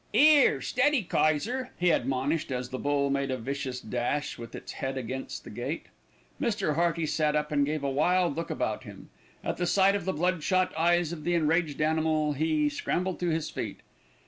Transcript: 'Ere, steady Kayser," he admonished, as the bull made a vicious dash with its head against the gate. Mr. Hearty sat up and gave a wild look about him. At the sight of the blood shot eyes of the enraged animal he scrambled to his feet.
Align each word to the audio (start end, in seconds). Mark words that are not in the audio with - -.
'Ere, 0.15 0.59
steady 0.61 1.03
Kayser," 1.03 1.69
he 1.77 1.91
admonished, 1.91 2.51
as 2.51 2.69
the 2.69 2.79
bull 2.79 3.11
made 3.11 3.29
a 3.29 3.37
vicious 3.37 3.79
dash 3.79 4.35
with 4.35 4.55
its 4.55 4.71
head 4.71 4.97
against 4.97 5.43
the 5.43 5.51
gate. 5.51 5.85
Mr. 6.41 6.73
Hearty 6.73 7.05
sat 7.05 7.35
up 7.35 7.51
and 7.51 7.67
gave 7.67 7.83
a 7.83 7.91
wild 7.91 8.35
look 8.35 8.49
about 8.49 8.83
him. 8.83 9.11
At 9.43 9.57
the 9.57 9.67
sight 9.67 9.93
of 9.93 10.05
the 10.05 10.13
blood 10.13 10.41
shot 10.41 10.75
eyes 10.75 11.13
of 11.13 11.23
the 11.23 11.35
enraged 11.35 11.81
animal 11.81 12.33
he 12.33 12.67
scrambled 12.67 13.19
to 13.19 13.29
his 13.29 13.51
feet. 13.51 13.81